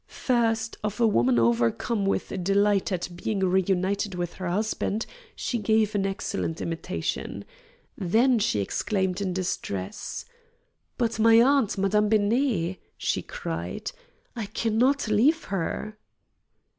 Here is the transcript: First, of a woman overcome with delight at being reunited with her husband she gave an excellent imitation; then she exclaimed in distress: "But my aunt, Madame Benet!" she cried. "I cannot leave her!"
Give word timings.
First, 0.07 0.77
of 0.83 0.99
a 0.99 1.05
woman 1.05 1.37
overcome 1.37 2.07
with 2.07 2.43
delight 2.43 2.91
at 2.91 3.07
being 3.15 3.41
reunited 3.41 4.15
with 4.15 4.33
her 4.41 4.49
husband 4.49 5.05
she 5.35 5.59
gave 5.59 5.93
an 5.93 6.07
excellent 6.07 6.59
imitation; 6.59 7.45
then 7.95 8.39
she 8.39 8.61
exclaimed 8.61 9.21
in 9.21 9.31
distress: 9.31 10.25
"But 10.97 11.19
my 11.19 11.39
aunt, 11.39 11.77
Madame 11.77 12.09
Benet!" 12.09 12.79
she 12.97 13.21
cried. 13.21 13.91
"I 14.35 14.47
cannot 14.47 15.07
leave 15.07 15.43
her!" 15.43 15.95